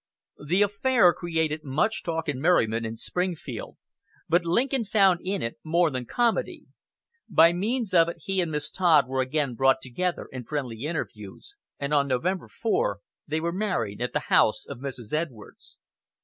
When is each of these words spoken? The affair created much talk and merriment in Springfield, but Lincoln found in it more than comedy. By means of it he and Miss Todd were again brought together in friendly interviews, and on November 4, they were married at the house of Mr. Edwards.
The 0.43 0.63
affair 0.63 1.13
created 1.13 1.63
much 1.63 2.01
talk 2.01 2.27
and 2.27 2.41
merriment 2.41 2.87
in 2.87 2.97
Springfield, 2.97 3.77
but 4.27 4.43
Lincoln 4.43 4.83
found 4.83 5.19
in 5.23 5.43
it 5.43 5.59
more 5.63 5.91
than 5.91 6.07
comedy. 6.07 6.65
By 7.29 7.53
means 7.53 7.93
of 7.93 8.09
it 8.09 8.15
he 8.19 8.41
and 8.41 8.51
Miss 8.51 8.71
Todd 8.71 9.07
were 9.07 9.21
again 9.21 9.53
brought 9.53 9.79
together 9.79 10.27
in 10.31 10.43
friendly 10.45 10.85
interviews, 10.85 11.55
and 11.77 11.93
on 11.93 12.07
November 12.07 12.47
4, 12.47 12.97
they 13.27 13.39
were 13.39 13.51
married 13.53 14.01
at 14.01 14.11
the 14.11 14.21
house 14.21 14.65
of 14.65 14.79
Mr. 14.79 15.13
Edwards. 15.13 15.77